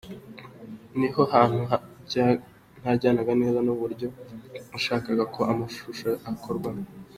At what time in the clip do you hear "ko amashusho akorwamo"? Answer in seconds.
5.33-6.85